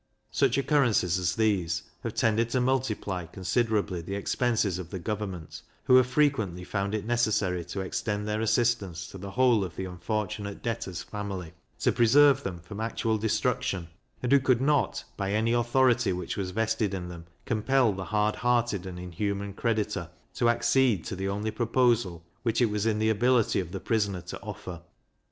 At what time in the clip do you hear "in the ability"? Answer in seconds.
22.87-23.59